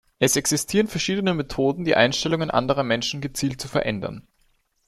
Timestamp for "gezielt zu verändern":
3.21-4.25